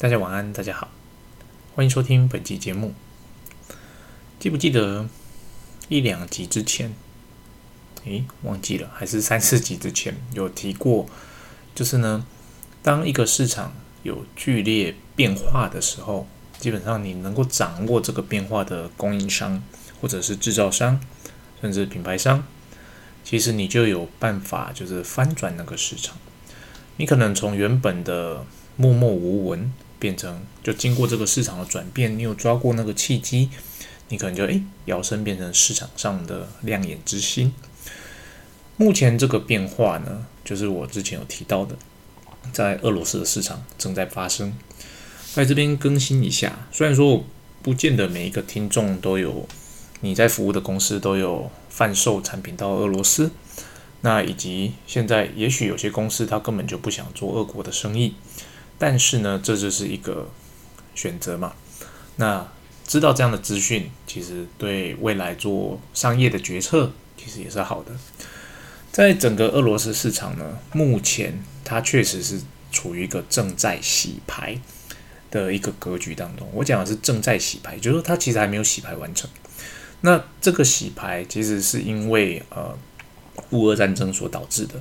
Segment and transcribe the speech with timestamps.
[0.00, 0.88] 大家晚安，大家好，
[1.74, 2.94] 欢迎收听本集节目。
[4.38, 5.06] 记不记得
[5.90, 6.94] 一两集之前？
[8.06, 11.04] 诶，忘记了，还是三四集之前有提过？
[11.74, 12.24] 就是呢，
[12.82, 16.26] 当一个市场有剧烈变化的时候，
[16.58, 19.62] 基本上你能够掌握这个变化的供应商，
[20.00, 20.98] 或者是制造商，
[21.60, 22.42] 甚至品牌商，
[23.22, 26.16] 其实你就有办法，就是翻转那个市场。
[26.96, 28.46] 你可能从原本的
[28.76, 29.70] 默默无闻。
[30.00, 33.50] 变成就经过这个市场的转变，你有抓过那个契机，
[34.08, 37.52] 你可能就诶摇身变成市场上的亮眼之星。
[38.76, 41.76] 目前这个变化呢，就是我之前有提到的，
[42.50, 44.52] 在俄罗斯的市场正在发生。
[45.34, 47.24] 在这边更新一下，虽然说我
[47.62, 49.46] 不见得每一个听众都有
[50.00, 53.30] 你在服务的公司都有贩售产品到俄罗斯，
[54.00, 58.14] 那以及现在也许有些公司他根本就不想做俄国的生意。
[58.80, 60.26] 但是呢，这就是一个
[60.94, 61.52] 选择嘛。
[62.16, 62.48] 那
[62.86, 67.92] 知道这样的资讯，其实对未来做商业的决策，其实也是好的。
[68.90, 72.40] 在整个俄罗斯市场呢，目前它确实是
[72.72, 74.58] 处于一个正在洗牌
[75.30, 76.48] 的一个格局当中。
[76.54, 79.28] 我讲的是正在洗牌，就是说它其实还没有洗牌完成。
[80.00, 82.74] 那这个洗牌其实是因为呃
[83.50, 84.76] 乌俄战争所导致的。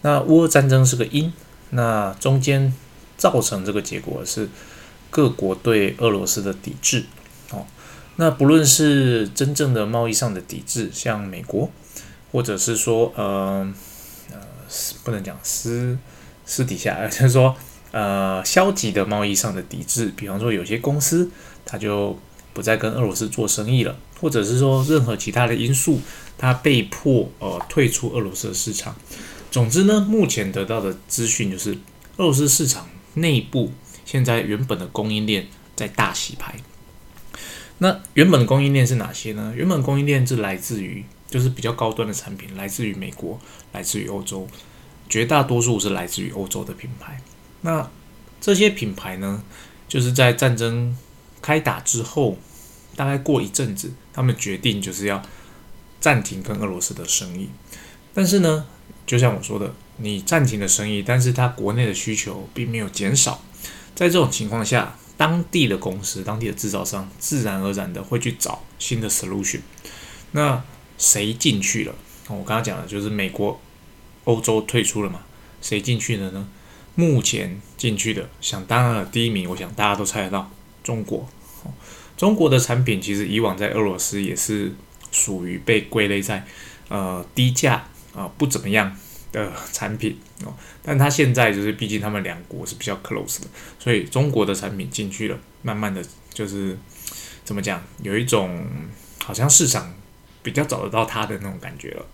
[0.00, 1.30] 那乌俄战争是个因，
[1.68, 2.72] 那中间。
[3.16, 4.48] 造成这个结果是
[5.10, 7.04] 各国对俄罗斯的抵制，
[7.50, 7.66] 哦，
[8.16, 11.70] 那不论是真正的贸易上的抵制，像美国，
[12.32, 13.72] 或者是说，呃，
[14.32, 14.38] 呃，
[15.04, 15.96] 不能讲私
[16.44, 17.56] 私底下， 就是说，
[17.92, 21.30] 呃，消极的贸易上的抵制，比方说有些公司
[21.64, 22.18] 它就
[22.52, 26.00] 不再跟俄罗斯做生意了，或者是说任何其他的因素，
[26.36, 28.94] 它被迫呃退出俄罗斯的市场。
[29.50, 31.72] 总之呢，目前得到的资讯就是
[32.16, 32.86] 俄罗斯市场。
[33.16, 33.72] 内部
[34.04, 36.54] 现在原本的供应链在大洗牌，
[37.78, 39.52] 那原本的供应链是哪些呢？
[39.56, 43.40] 原本供应链是来自于就是比较高端的产品，来自于美国，
[43.72, 44.46] 来自于欧洲，
[45.08, 47.20] 绝大多数是来自于欧洲的品牌。
[47.62, 47.90] 那
[48.40, 49.42] 这些品牌呢，
[49.88, 50.96] 就是在战争
[51.40, 52.36] 开打之后，
[52.94, 55.22] 大概过一阵子，他们决定就是要
[56.00, 57.48] 暂停跟俄罗斯的生意。
[58.12, 58.66] 但是呢，
[59.06, 59.74] 就像我说的。
[59.98, 63.42] 你暂停了生意，但是它国内的需求并没有减少。
[63.94, 69.60] 在这种情况下，当地的公司、当地的制造商自然而然的会去找新的 solution。
[70.32, 70.62] 那
[70.98, 71.94] 谁进去了？
[72.28, 73.58] 我刚刚讲的就是美国、
[74.24, 75.20] 欧洲退出了嘛？
[75.62, 76.46] 谁进去了呢？
[76.94, 80.50] 目前进去的，想当然了，第一名，我想大家都猜得到，
[80.82, 81.26] 中国。
[82.16, 84.74] 中国的产品其实以往在俄罗斯也是
[85.10, 86.46] 属于被归类在
[86.88, 88.96] 呃低价啊不怎么样。
[89.36, 93.46] 的产品哦，但他现在就是，毕竟他们两国是比较 close 的，
[93.78, 96.02] 所以中国的产品进去了，慢慢的
[96.32, 96.76] 就是
[97.44, 98.66] 怎么讲，有一种
[99.22, 99.94] 好像市场
[100.42, 102.06] 比较找得到它的那种感觉了。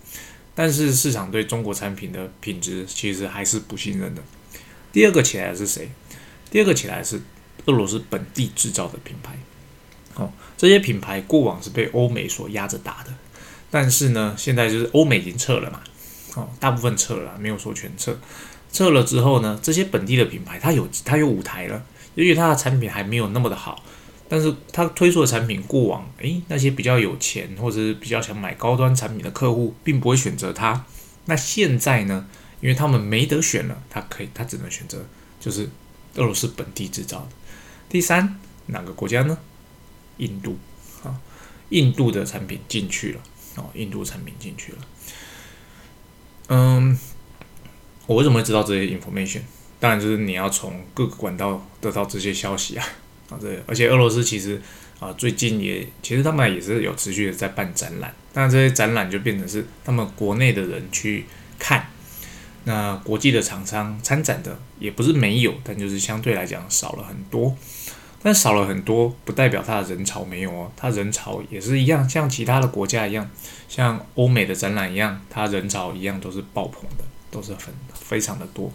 [0.54, 4.22] 但是市场对中国产品的品质其实还是不信任的。
[4.92, 5.88] 第二个起来的是谁？
[6.50, 7.20] 第二个起来是
[7.66, 9.38] 俄罗斯本地制造的品牌。
[10.16, 13.14] 哦，这些品牌过往是被欧美所压着打的，
[13.70, 15.80] 但是呢，现在就是欧美已经撤了嘛。
[16.34, 18.16] 哦，大部分撤了，没有说全撤。
[18.72, 21.84] 撤了之后呢，这些本地的品牌，它有它有舞台了，
[22.14, 23.84] 由于它的产品还没有那么的好，
[24.28, 30.86] 但是它推出的产品过往，诶，那些比较有钱或者是比较想买高端产品的客户，并不会选择它。
[31.26, 32.26] 那现在呢，
[32.62, 35.04] 因为他们没得选了，他可以，他只能选择
[35.38, 35.68] 就是
[36.14, 37.28] 俄罗斯本地制造的。
[37.90, 39.36] 第三，哪个国家呢？
[40.16, 40.56] 印度
[41.04, 41.20] 啊，
[41.68, 43.20] 印度的产品进去了，
[43.56, 44.78] 哦，印度产品进去了。
[46.54, 46.98] 嗯，
[48.06, 49.40] 我为什么会知道这些 information？
[49.80, 52.84] 当然就是你要从各个管道得到这些消息啊
[53.30, 53.38] 啊！
[53.40, 54.60] 这而且俄罗斯其实
[55.00, 61.24] 啊最近也其实他们也是有持续的在办展览，但这些展览就变成是他们国内的人去
[61.58, 61.88] 看，
[62.64, 67.56] 那国际的厂商参展的也不是没有，但就是相对来讲少了很多。
[68.22, 73.28] 但少了很多，不代表它的人潮没有哦，它人潮也是一样，像其他的国家一样，
[73.68, 78.70] 像欧美的展览一样，它人潮一样都是爆棚的，都是很非常的多。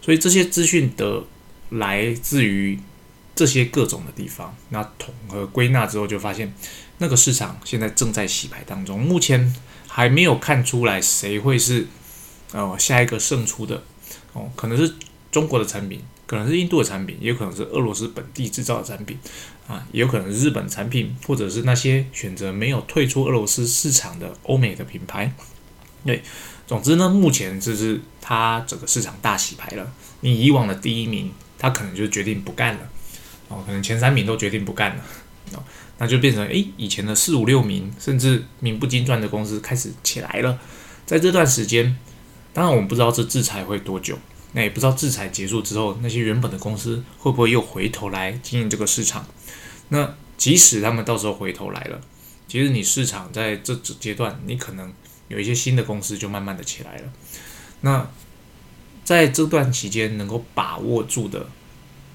[0.00, 1.24] 所以这些资讯的
[1.70, 2.78] 来自于
[3.34, 6.54] 这些各种的地方，那统合归纳之后，就发现
[6.98, 9.52] 那个市场现在正在洗牌当中，目前
[9.88, 11.88] 还没有看出来谁会是
[12.52, 13.82] 呃下一个胜出的
[14.32, 14.94] 哦，可能是
[15.32, 16.00] 中国的产品。
[16.30, 19.18] 可能是印度的产品，也有可能是俄罗斯本地制造的产品，
[19.66, 25.34] 啊，也有可能是日本产品，或者是那些选择没有退出俄罗斯市场的欧美的品牌。
[26.04, 26.22] 对，
[26.68, 29.92] 总之呢，目前就是它整个市场大洗牌了。
[30.20, 32.88] 你以往的第一名他可能就决定不干了，
[33.48, 35.04] 哦，可能前三名都决定不干了，
[35.54, 35.64] 哦，
[35.98, 40.56] 那就变成诶，以前的四五六名甚至名不经传的公司开始起来了，
[41.04, 41.96] 在这段时间，
[42.52, 44.16] 当然我们不知道这制裁会多久，
[44.52, 49.26] 那也不知道制裁结束之后，那些原本的公司会不会又回头来经营这个市场，
[49.88, 52.00] 那即使他们到时候回头来了，
[52.48, 54.92] 其实你市场在这阶段，你可能
[55.28, 57.12] 有一些新的公司就慢慢的起来了，
[57.80, 58.10] 那。
[59.02, 61.44] 在这段期间能够把握住的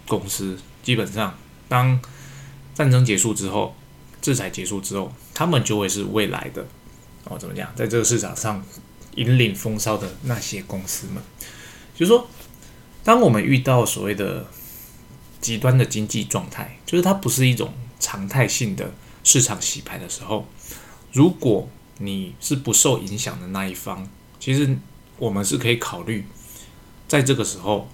[0.07, 1.37] 公司，基本上
[1.67, 1.99] 当
[2.73, 3.75] 战争结束之后，
[4.21, 6.65] 制裁结束之后，他们就会是未来的
[7.25, 8.63] 哦，怎么讲，在这个市场上
[9.15, 11.21] 引领风骚的那些公司们。
[11.95, 12.27] 就是说，
[13.03, 14.45] 当我们遇到所谓的
[15.41, 18.93] 极端的经济状态，就是它不是一种常态性的
[19.23, 20.47] 市场洗牌的时候，
[21.11, 21.69] 如果
[21.99, 24.07] 你是不受影响的那一方，
[24.39, 24.77] 其实
[25.17, 26.25] 我们是可以考虑。
[27.07, 27.87] 在这个时候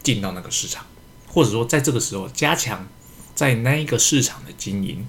[0.00, 0.86] 进到那个市场，
[1.26, 2.86] 或者说在这个时候加强
[3.34, 5.04] 在那一个市场的经营，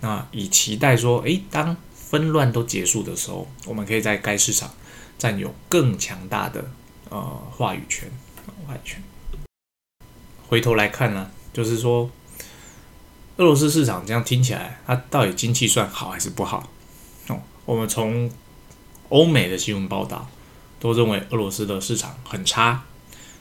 [0.00, 4.72] 那以期待说，诶，当纷乱都结束的时候，我们可以在该市场
[5.18, 6.70] 占有更强大的
[7.10, 7.20] 呃
[7.50, 8.10] 话语权。
[8.66, 9.02] 话语权。
[10.48, 12.10] 回头来看呢，就是说
[13.36, 16.70] 俄罗斯市场这样听起来，它到底经济算好还是不好？
[17.28, 18.30] 哦，我们从
[19.08, 20.28] 欧美的新闻报道。
[20.80, 22.84] 都认为俄罗斯的市场很差，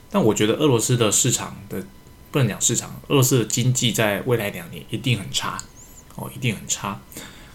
[0.09, 1.85] 但我觉得俄罗斯的市场的
[2.31, 5.55] 不能讲市场，俄罗斯的经济在未来两年一定很差
[6.15, 6.99] 哦，一定很差。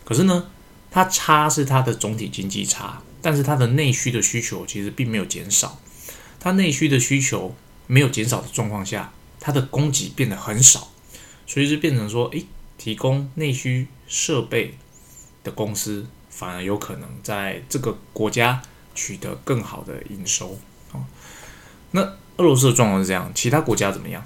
[0.04, 0.46] 可是呢，
[0.88, 5.80] 它差是它的总体经济差，但是它的内需的需求其实并没有减少。
[6.42, 7.54] 它内需的需求
[7.86, 10.88] 没有减少的状况下，它的供给变得很少，
[11.46, 12.44] 所以就变成说，诶，
[12.76, 14.74] 提供内需设备
[15.44, 18.60] 的公司反而有可能在这个国家。
[18.94, 20.58] 取得更好的营收
[20.92, 21.00] 啊。
[21.92, 22.02] 那
[22.36, 24.22] 俄罗斯的状况是这样，其他国家怎么样？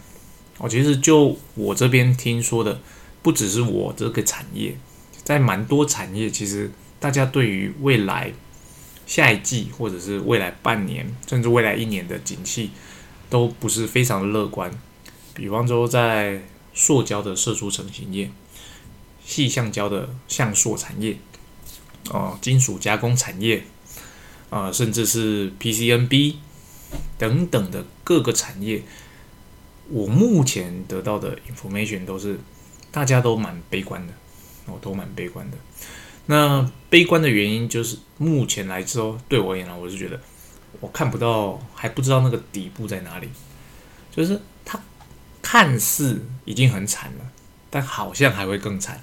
[0.59, 2.81] 哦，其实就我这边听说的，
[3.23, 4.77] 不只是我这个产业，
[5.23, 8.33] 在蛮多产业，其实大家对于未来
[9.07, 12.71] 下一季或者是未来半年，甚至未来一年的景气，
[13.31, 14.71] 都不是非常的乐观。
[15.33, 16.43] 比方说，在
[16.75, 18.31] 塑胶的射出成型业、
[19.25, 21.17] 细橡胶的橡塑产业、
[22.11, 23.65] 哦，金属加工产业。
[24.49, 26.37] 啊，甚至是 PCNB
[27.19, 28.81] 等等的各个产业，
[29.89, 32.39] 我目前得到的 information 都是
[32.93, 34.13] 大家都蛮悲观的，
[34.67, 35.57] 哦，都蛮悲观的。
[36.27, 40.21] 那悲观的原因就是目前来说，对我而言呢，我是觉得
[40.81, 43.29] 我看不到，还不知道那个底部在哪里，
[44.15, 44.81] 就是它
[45.41, 47.25] 看似已经很惨了，
[47.71, 49.03] 但好像还会更惨。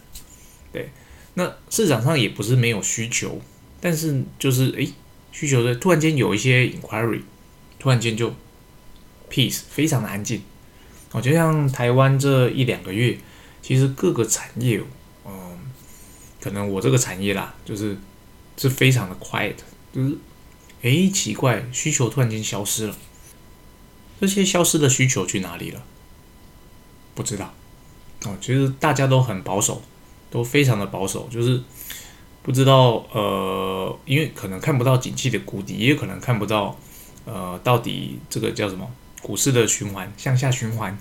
[0.71, 0.91] 对，
[1.33, 3.41] 那市场上也不是没有需求，
[3.81, 4.93] 但是就是诶。
[5.35, 7.19] 需求的突然间有一些 inquiry，
[7.79, 8.31] 突然间就
[9.31, 10.43] peace 非常的安静，
[11.11, 13.17] 哦，就像台湾这一两个月，
[13.59, 14.79] 其实各个产业，
[16.43, 17.97] 可能我这个产业啦，就是
[18.57, 19.55] 是非常的 quiet，
[19.93, 20.17] 就是
[20.81, 22.95] 诶，奇怪，需求突然间消失了，
[24.19, 25.81] 这些消失的需求去哪里了？
[27.15, 27.53] 不知道，
[28.25, 29.81] 哦，其实大家都很保守，
[30.29, 31.61] 都非常的保守，就是。
[32.45, 36.77] 不知道，呃，因为可能看不到景气的谷底，也有可能看不到，
[37.23, 38.85] 呃，到底这个叫什么
[39.21, 40.97] 股市的循环向下循环，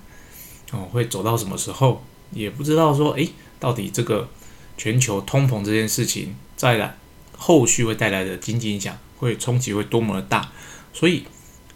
[0.70, 2.00] 哦，会走到什么时候？
[2.30, 4.28] 也不知道说，诶，到底这个
[4.76, 6.96] 全球通膨这件事情再来
[7.36, 10.50] 后续会带来的经济影响会冲击会多么的大？
[10.92, 11.24] 所以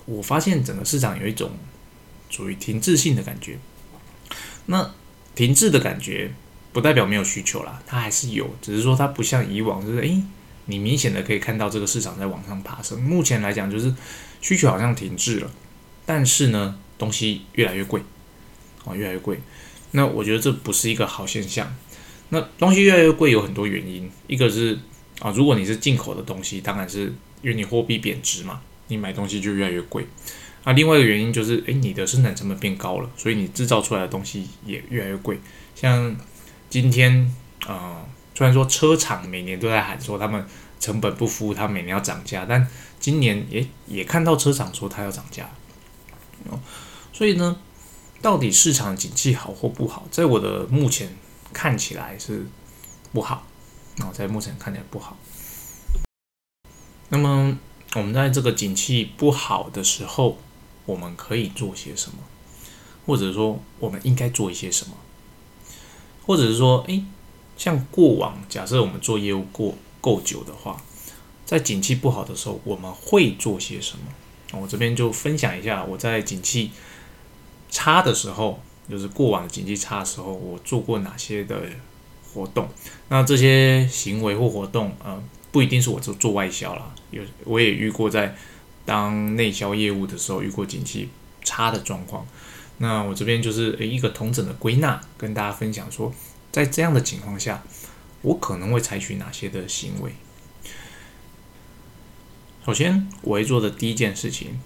[0.04, 1.50] 我发现整个市场有一种
[2.30, 3.58] 属于停滞性的感觉。
[4.66, 4.94] 那
[5.34, 6.32] 停滞的感觉。
[6.72, 10.22] 不代表没有需求啦，它还是有，只是说它不像以往，就是诶，
[10.66, 13.02] 你明显的可以看到这个市场在往上爬升。
[13.02, 13.94] 目前来讲，就是
[14.42, 15.50] 需求好像停滞了，
[16.04, 18.02] 但是呢，东西越来越贵，
[18.84, 19.40] 哦，越来越贵。
[19.92, 21.74] 那我觉得这不是一个好现象。
[22.28, 24.78] 那东西越来越贵有很多原因，一个是
[25.21, 30.06] 啊，如果你是进口的东西，当然是因为你货币贬值嘛，你买东西就越来越贵。
[30.64, 35.38] 啊，另外一个原因就是，诶，你的生产成本变高了，所以你制造出来的东西也越来越贵，
[35.75, 36.16] 像。
[36.68, 37.33] 今天
[37.64, 38.04] 啊，
[38.35, 40.45] 虽然说车厂每年都在喊说他们
[40.80, 42.66] 成本不敷，他每年要涨价，但
[42.99, 45.49] 今年也也看到车厂说它要涨价
[46.50, 46.59] 哦。
[47.12, 47.56] 所以呢，
[48.21, 51.09] 到底市场景气好或不好，在我的目前
[51.56, 52.46] 看起来是
[53.14, 53.46] 不好
[54.00, 55.16] 啊，在目前看起来不好。
[57.08, 57.58] 那么
[57.94, 60.36] 我们在这个景气不好的时候，
[60.84, 62.18] 我们可以做些什么，
[63.06, 64.92] 或者说我们应该做一些什么？
[66.26, 67.02] 或者是说，诶，
[67.56, 70.82] 像过往，假设我们做业务过够久的话，
[71.46, 74.60] 在景气不好的时候，我们会做些什么？
[74.60, 76.70] 我这边就分享一下我在景气
[77.70, 81.62] 差的时候，就是过往的经济差的时候，我做过哪些的
[82.32, 82.68] 活动？
[83.08, 88.36] 那这些行为或活动，呃，不一定是我做做外销啦，有我也遇过在
[88.84, 91.08] 当内销业务的时候遇过经济
[91.42, 92.26] 差的状况。
[92.78, 96.12] 那我这边就是一个同整的归纳，跟大家分享说，
[96.52, 97.62] 在这样的情况下，
[98.22, 100.12] 我可能会采取哪些的行为。
[102.66, 104.60] 首先，我会做的第一件事情，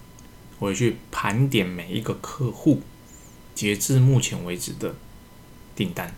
[0.58, 2.82] 我会去盘点每一个客户
[3.54, 4.94] 截至目前为止的
[5.74, 6.14] 订单。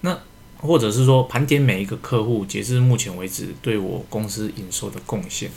[0.00, 0.20] 那
[0.58, 5.50] 或者是说，盘点每一个客户截至目前为止对我公司营收的贡献。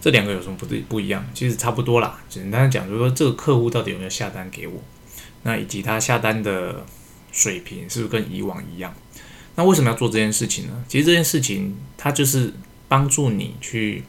[0.00, 1.24] 这两个有什么不对不一样？
[1.34, 2.20] 其实差不多啦。
[2.28, 4.82] 简单的讲，就是说这个客户到底有没有下单给我，
[5.42, 6.84] 那以及他下单的
[7.30, 8.94] 水平是不是跟以往一样？
[9.54, 10.84] 那为什么要做这件事情呢？
[10.88, 12.52] 其实这件事情它就是。
[12.88, 14.04] 帮助你去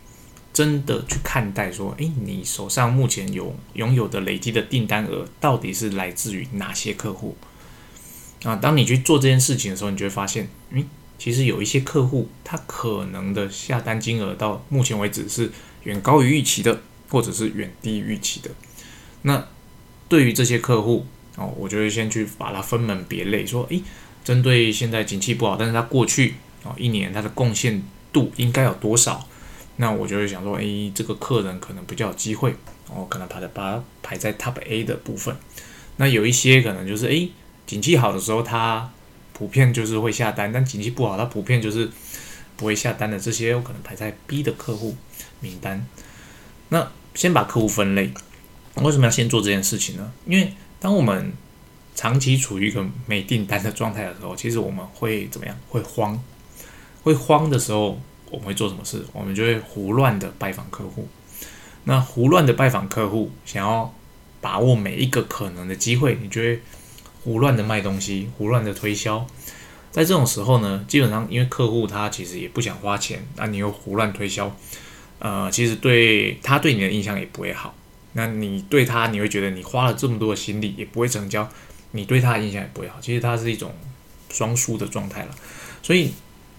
[0.54, 7.36] 真的去看待，说，诶，你手上目前有拥有的累积的订单额，到底是来自于哪些客户？
[8.44, 10.86] 啊，当你去做这件事情的时候，你就会发现，嗯，
[11.18, 15.52] 其实有一些客户，他可能的下单金额到目前为止是
[15.84, 18.52] 远高于预期的，或者是远低于预期的。
[19.24, 19.48] 那
[20.08, 23.82] 对于这些客户，哦，我就会先去把它分门别类，说，诶，
[24.24, 27.82] 针对现在景气不好，但是他过去哦一年他的贡献。
[28.14, 29.28] 度应该有多少？
[29.78, 32.56] 那我就会想说，诶，这个客人可能比较有机会，
[32.94, 35.36] 我可能把它把它排在 Top A 的部分。
[35.98, 37.32] 那有一些可能就是，诶，
[37.66, 38.92] 景气好的时候他
[39.34, 41.90] 普遍就是会下单，但景气不好他普遍就是
[42.56, 43.20] 不会下单的。
[43.20, 44.96] 这些有可能排在 B 的客户
[45.40, 45.86] 名单。
[46.70, 48.12] 那先把客户分类，
[48.76, 50.12] 为什么要先做这件事情呢？
[50.26, 51.34] 因为当我们
[51.96, 55.56] 长期处于一个没订单的状态的时候，其实我们会怎么样？
[55.70, 56.20] 会慌。
[57.04, 58.00] 会慌的时候，
[58.34, 59.06] 我们会做什么事？
[59.14, 61.08] 我们就会胡乱的拜访客户。
[61.84, 63.94] 那胡乱的拜访客户，想要
[64.42, 66.60] 把握每一个可能的机会，你就会
[67.24, 69.28] 胡乱的卖东西，胡乱的推销。
[69.92, 74.56] 在这种时候呢，基本上因为客户他其实也不想花钱，那你又胡乱推销，
[75.20, 77.76] 呃，其实对他对你的印象也不会好。
[78.14, 81.48] 那你对他，你会觉得你花了这么多的心力也不会成交，
[81.92, 82.98] 你对他的印象也不会好。
[83.00, 83.72] 其实它是一种
[84.32, 85.36] 双输的状态了，
[85.84, 86.12] 所以。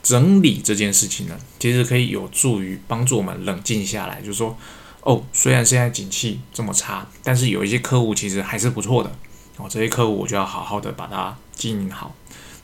[0.05, 4.57] 整理这件事情呢，其实可以有助于帮助我们冷静下来，就是说，
[5.01, 9.11] 哦，虽然现在景气这么差，但是有一些客户其实还是不错的，
[9.57, 12.15] 哦，这些客户我就要好好的把它经营好。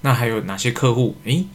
[0.02, 1.16] 那还有哪些客户？
[1.24, 1.46] 诶，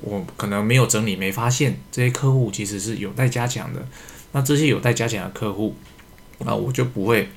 [0.00, 3.86] 我可能没有整理，没发现这些客户其实是有待加强的。
[4.32, 5.76] 那这些有待加强的客户，
[6.38, 7.28] 那我就不会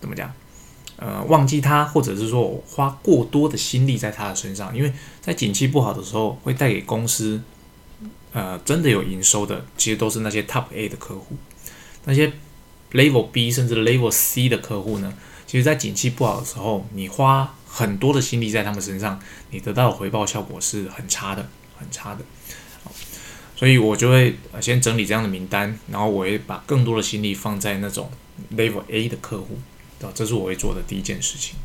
[0.00, 0.32] 怎么讲。
[1.04, 7.42] 呃，忘记他，或者是说我花过多的心力在他的身上，因为在景气不好的时候，会带给公司，
[8.32, 11.36] 呃，真的有营收的，其实都是那些 Top A 的客户，
[12.04, 12.32] 那些
[12.92, 15.12] Level B 甚至 Level C 的客户呢，
[15.44, 19.18] 其实，在景气不好的时候，你花很多的心力在他们身上，
[19.50, 22.20] 你得到的回报效果是很差的，很差的。
[23.56, 28.08] 所以我就会先整理这样的名单，然后我会把更多的心力放在那种
[28.56, 29.58] Level A 的客户。
[30.14, 31.56] 这是我会做的第一件事情。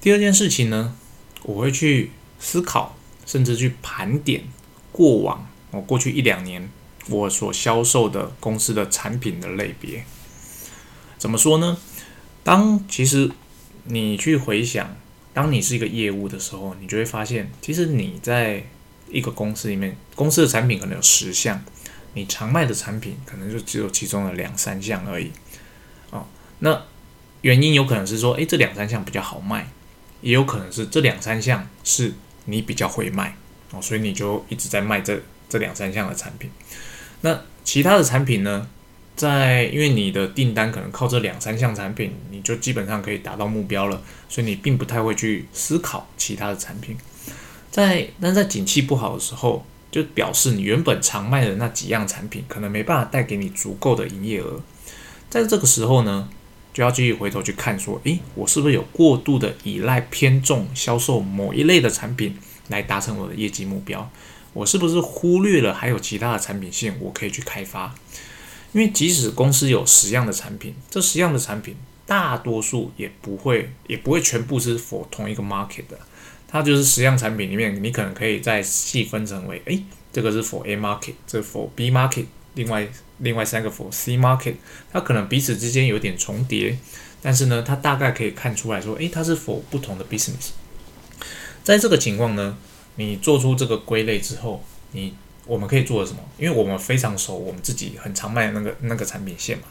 [0.00, 0.94] 第二件事情呢，
[1.42, 4.44] 我会去思考，甚至去盘点
[4.92, 6.68] 过往我过去一两年
[7.08, 10.04] 我所销售的公司的产品的类别。
[11.18, 11.78] 怎么说呢？
[12.44, 13.30] 当其实
[13.84, 14.96] 你去回想，
[15.34, 18.64] 当你是一个业务的时候，你就会发现，其实你在
[19.10, 21.64] 一个公司里面，公司的产品可能有十项，
[22.14, 25.32] 你常卖的产品可能就只有其中的两三项而已。
[26.60, 26.82] 那
[27.42, 29.68] 原因有可能是说，诶，这两三项比较好卖，
[30.22, 32.14] 也有可能是这两三项是
[32.46, 33.36] 你比较会卖
[33.70, 36.50] 哦，所以你就一直在卖这这两三项的产品。
[37.20, 38.66] 那其他的产品呢，
[39.14, 46.96] 在因为你的订单可能靠这两三项产品，你就基本上可以达到目标了，所以你并不太会去思考其他的产品。
[47.70, 54.60] 在但在景气不好的时候，就表示你原本常卖的那几样产品，可能没办法带给你足够的营业额。
[55.28, 56.28] 在这个时候呢？
[56.76, 62.36] 就要继续回头去看，说，诶，我是不是有过度的依赖偏重销售某一类的产品
[62.68, 64.10] 来达成我的业绩目标？
[64.52, 67.94] 我是不是忽略了还有其他的产品线我可以去开发？
[68.74, 75.98] 因为即使公司有十样的产品，这十样的产品大多数也不会也不会全部是 for 同一个 market 的，
[76.46, 82.26] 它就是十样产品里面，你可能可以再细分成为，诶，这个是 for A market，这 for B market。
[82.56, 84.56] 另外，另外三个 for C market，
[84.92, 86.76] 它可能彼此之间有点重叠，
[87.22, 90.50] 但是呢，它大概可以看出来说，诶，它是 for 不同的 business。
[91.62, 92.58] 在这个情况呢，
[92.96, 95.14] 你做出这个归类之后，你
[95.46, 96.18] 我们可以做什么？
[96.38, 99.64] 因为我们非常熟，我们自己很常卖那个那个产品线嘛，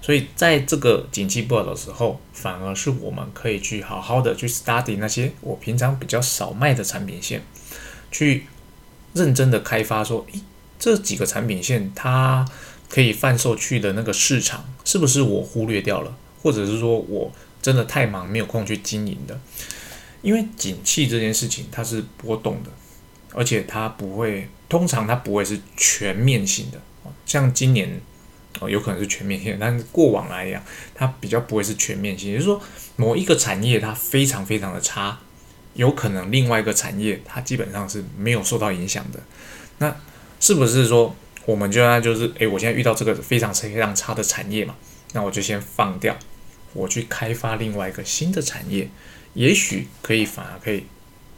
[0.00, 7.42] 所以在这个景气不好的时候，反而是我们可以去好好的去 study 那些我平常比较少卖的产品线，
[8.10, 8.44] 去
[9.12, 10.40] 认真的开发，说，诶，
[10.78, 12.46] 这几个产品线它
[12.88, 19.38] 可以贩售去的那个市场，是不是我忽略掉了，或者是说我真的太忙没有空去经营的？
[20.22, 22.70] 因为景气这件事情它是波动的，
[23.32, 26.80] 而且它不会，通常它不会是全面性的，
[27.24, 28.00] 像今年。
[28.60, 30.60] 哦，有可能是全面性，但是过往来讲，
[30.92, 32.30] 它比较不会是全面性。
[32.30, 32.60] 也就是说，
[32.96, 35.16] 某一个产业它非常非常的差，
[35.74, 39.20] 有可能另外一个产业它基本上是没有受到影响的。
[39.78, 39.94] 那
[40.40, 41.14] 是不是说，
[41.46, 44.74] 我们就那就是，诶，我现在遇到这个非常非常差的产业嘛，
[45.12, 46.16] 那我就先放掉，
[46.72, 48.88] 我去开发另外一个新的产业，
[49.34, 50.84] 也许可以反而可以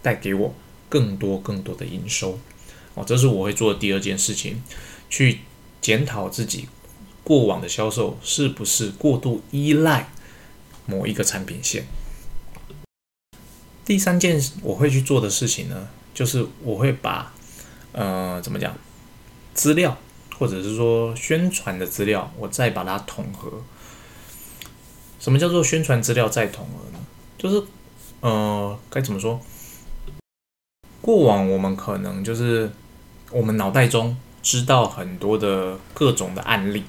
[0.03, 0.55] 带给我
[0.89, 2.39] 更多更多的营收。
[2.95, 4.63] 哦，这是我会做的第二件事情，
[5.09, 5.41] 去
[5.81, 6.69] 检讨自己。
[7.23, 10.09] 过往的销售是不是过度依赖
[10.87, 11.85] 某一个产品线？
[13.85, 17.33] 第三件我会去做的事情呢，就是我会把
[17.93, 18.77] 呃怎么讲
[19.61, 19.95] 资料，
[20.39, 23.63] 或者是说宣传的资料，我再把它统合。
[25.19, 26.99] 什么叫做宣传资料再统合呢？
[27.37, 27.63] 就是
[28.21, 29.39] 呃该怎么说？
[31.03, 32.73] 过往我们可能就是
[33.31, 36.85] 我们脑袋中知道很多的各种的案例。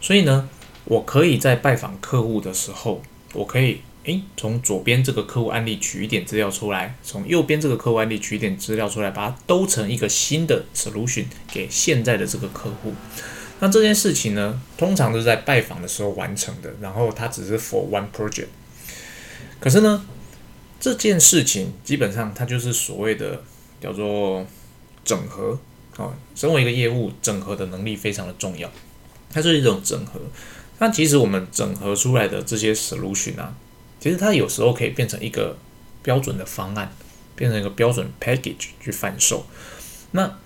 [0.00, 0.48] 所以呢，
[0.86, 3.00] 我可以在拜访客户的时候，
[3.32, 12.92] 我可以诶从左边这个客户案例取一点资料出来，从右边这个客户案例取一点资料出来，把它兜成一个新的 solution 给现在的这个客户。
[13.60, 18.48] 那这件事情呢，通常都是在拜访的时候完成的，然后它只是 for one project。
[19.60, 20.04] 可是呢，
[20.80, 23.40] 这件事情基本上它就是所谓的
[23.80, 24.44] 叫做
[25.04, 25.56] 整合
[25.96, 26.12] 啊。
[26.34, 28.68] 身为一个业务，整合的能力非常的重要。
[29.30, 30.20] 它是一种整合，
[30.80, 33.54] 那其实我们整合出来的这些 solution 啊，
[34.02, 35.56] 其实它有时候可以变成一个
[36.02, 36.92] 标准的方案，
[37.36, 39.46] 变成一个标准 package 去贩售。
[40.10, 40.38] 那，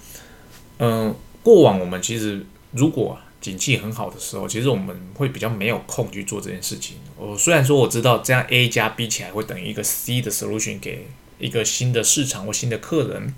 [0.79, 6.99] 嗯，过往我们其实如果景气很好的时候，其实我们会比较没有空去做这件事情。
[7.17, 11.07] 我虽然说我知道这样 A 加 B 起来会等于一个 C 的 solution 给
[11.39, 13.35] 一个新的市场或新的客人，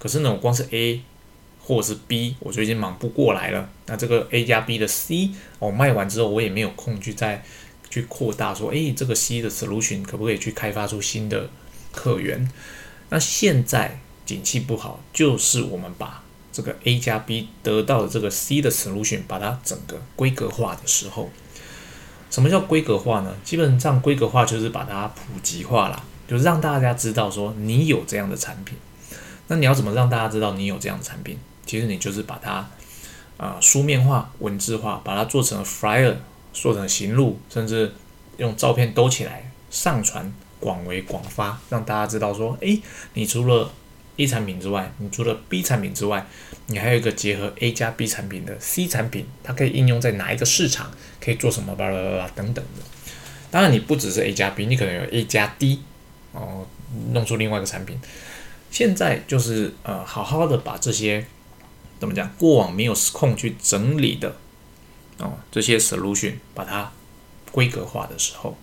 [0.00, 1.02] 可是呢，我光是 A。
[1.62, 3.68] 或者是 B，我就已经忙不过来了。
[3.86, 5.30] 那这个 A 加 B 的 C，
[5.60, 7.44] 我卖完之后，我也没有空去再
[7.90, 11.50] 去扩大，说，诶，这个 C 的 solution 可不可以去开发出新的
[11.92, 12.50] 客源？
[13.10, 16.22] 那现在景气不好，就是我们把
[16.52, 21.30] 这个 A 加 B 得到的这个 C 的 solution，把它整个规格化的时候，
[22.30, 23.34] 什么叫规格化呢？
[23.44, 28.78] 基本上规格化就是把它普及化了，就是让大家知道说你有这样的产品。
[29.48, 31.36] 那你要怎么让大家知道你有这样的产品？
[31.66, 32.68] 其实你就是把它
[33.36, 36.14] 啊书面化、文字化，把它做成 flyer，
[36.52, 37.92] 做成行路，甚至
[38.38, 42.80] 用照片兜起来上传，广为广发，让大家知道说，诶，
[43.14, 43.70] 你除了
[44.16, 46.26] A 产品之外，你除了 B 产品之外，
[46.66, 52.82] 你还有一个结合 A 加 B 产品的 C 产品，它可以应用在哪一个市场，可以做什么巴拉巴拉等等的。
[53.50, 55.80] 当然，你不只是 A 加 B，你可能有 A 加 D，
[56.32, 56.66] 哦，
[57.12, 57.98] 弄出另外一个产品。
[58.70, 61.26] 现在就是呃，好好的把这些。
[61.98, 62.32] 怎么讲？
[62.38, 64.34] 过往没有空去整理的
[65.20, 66.90] 哦，这些 solution 把它
[67.52, 68.56] 规格化的时候，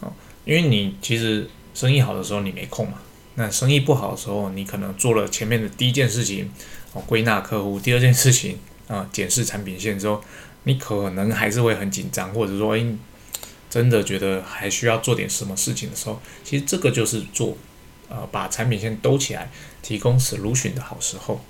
[0.00, 0.12] 哦，
[0.44, 2.98] 因为你其实生意好的时候你没空嘛，
[3.34, 6.50] 那生意不好的时候，你可能做了前面的第一件事情
[6.92, 10.22] 哦，归纳客户，第二件事情啊，检视产品线之后，
[10.64, 12.86] 你可能还是会很紧张，或者说哎，
[13.68, 17.56] 真的觉得还需要做点什么事情的时候，其实这个就是做
[18.08, 19.50] 呃把产品线兜起来，
[19.82, 21.40] 提供 solution 的好时候。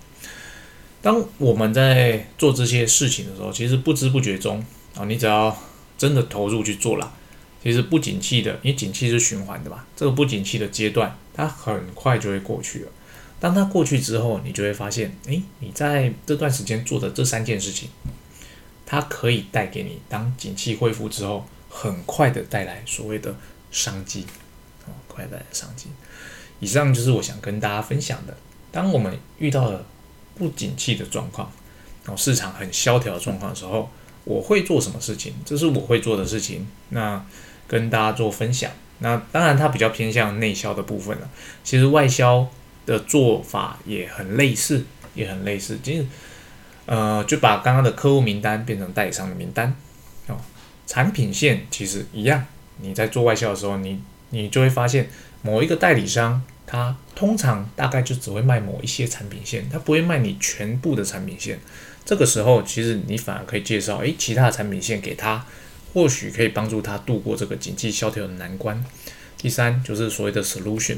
[1.03, 5.55] 当我们在做这些事情的时候，其实不知不觉中啊，你只要
[5.99, 7.12] 真的投入去做了，
[7.61, 12.88] 其实不景气的，因为景气是循环的嘛，这个不景气的阶段，它很快就会过去了。
[13.41, 17.88] 当它过去之后，你就会发现，诶，你在这段时间做的这三件事情，
[18.87, 23.35] 它可以带给你，当景气恢复之后，很快的带来所谓的
[23.73, 24.25] 商机，
[24.87, 25.88] 哦，快带来商机。
[26.61, 28.37] 以上就是我想跟大家分享的。
[28.71, 29.85] 当我们遇到了。
[30.35, 31.51] 不景气的状况，
[32.05, 33.90] 然后市场很萧条的状况的时候，
[34.25, 35.35] 我会做什么事情？
[35.45, 36.66] 这是我会做的事情。
[36.90, 37.25] 那
[37.68, 38.71] 跟大家做分享。
[38.99, 41.29] 那当然，它比较偏向内销的部分了。
[41.64, 42.49] 其实外销
[42.87, 45.79] 的做法也很类似，也很类似。
[45.83, 46.07] 其实，
[46.87, 49.75] 呃，就把刚刚的客户名单变成代理商的名单。
[50.29, 50.37] 哦，
[50.87, 52.47] 产品线其实一样。
[52.81, 55.09] 你在做外销的时候，你你就会发现
[55.42, 56.42] 某一个代理商。
[56.66, 61.59] 它通常大概就只会卖某一些产品线，它不会卖你全部的产品线。
[62.05, 65.44] 这个时候，其实你反而可以介绍，诶，其他的产品线给他，
[65.92, 68.85] 或许可以帮助他度过这个经济萧条的难关。
[69.37, 70.96] 第三就是所谓的 solution，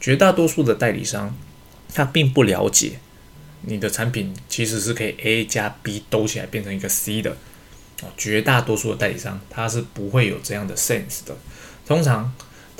[0.00, 1.36] 绝大多数的代理商
[1.94, 2.92] 他并不了解
[3.62, 7.32] 你的产品其实是可以 A 加 B 兜起来变成一个 C 的
[8.02, 11.36] 啊，绝大多数的代理商他是不会有这样的 sense 的。
[11.86, 12.32] 通常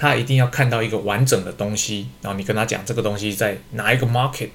[0.03, 4.49] 他一定要看到一个完整的东西，然后你跟他讲这个东西在哪一个 market，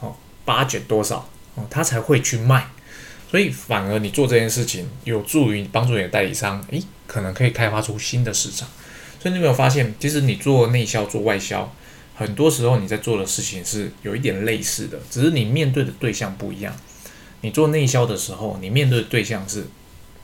[0.00, 2.66] 哦，budget 多少哦，他才会去卖。
[3.30, 8.68] 所以反而你做这件事情有助于帮助你的代理商，诶，可能可以开发出新的市场。
[9.18, 11.72] 所以你有没有发现，其实你做内销、做外销，
[12.14, 16.76] 很多时候你在做的事情是有一点类似的，只是你面对的对象不一样。
[17.40, 19.64] 你做内销的时候，你面对的对象是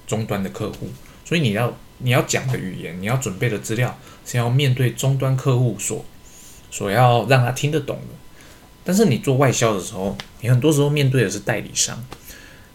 [0.06, 0.90] 终端的客户，
[1.24, 6.04] 所以你要你要讲的语言，你要准备的资料是要面对终端客户所
[6.70, 8.14] 所要让他听得懂的。
[8.84, 12.02] 但是你做外销的时候，你很多时候面对的是代理商，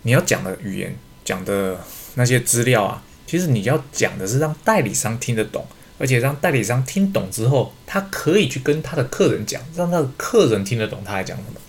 [0.04, 1.80] 你要讲的语言、讲的
[2.16, 5.66] 那些资料啊，其实你要讲的是让代理商听得懂。
[6.00, 11.62] 而且让代理商听懂之后，他可以去跟他的客人讲，让他的客人听得懂他在讲什么，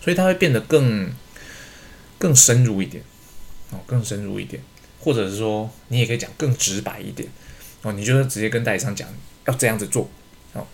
[0.00, 1.10] 所以他会变得更
[2.18, 3.02] 更深入一点
[3.70, 4.62] 哦，更深入一点，
[5.00, 7.28] 或者是说你也可以讲更直白一点
[7.82, 9.08] 哦，你就是直接跟代理商讲
[9.46, 10.08] 要这样子做
[10.52, 10.64] 哦，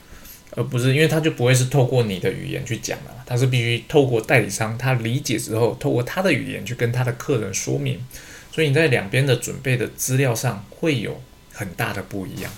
[0.51, 8.05] 而不是因为他就不会是透过你的语言去讲了，他是必须透过代理商他理解之后，透过他的语言去跟他的客人说明，
[8.53, 12.51] 所以你在两边的准备的资料上会有很大的不一样。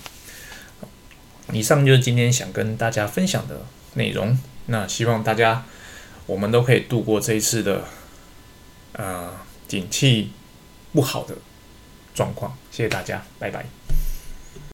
[1.51, 4.37] 以上就是今天想跟大家分享的内容。
[4.67, 5.65] 那希望大家
[6.27, 7.85] 我们都可以度过这一次的
[8.93, 9.31] 呃
[9.67, 10.29] 景气
[10.93, 11.35] 不好的
[12.13, 12.55] 状况。
[12.71, 13.78] 谢谢大家，拜拜。